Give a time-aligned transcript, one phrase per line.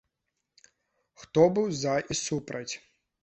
[1.25, 2.69] Хто быў за і супраць?